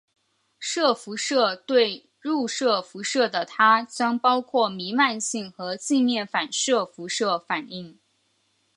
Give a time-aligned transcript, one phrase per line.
[0.57, 7.99] 射辐射对入射辐射的它将包括弥漫性和镜面反射辐射反映。